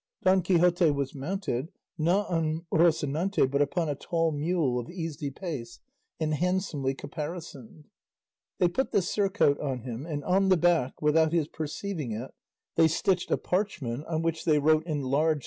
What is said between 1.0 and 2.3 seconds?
mounted, not